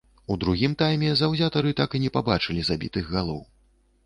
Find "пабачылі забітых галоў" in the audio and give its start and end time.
2.17-3.41